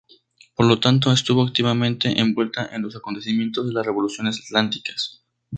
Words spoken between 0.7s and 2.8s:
tanto, estuvo activamente envuelta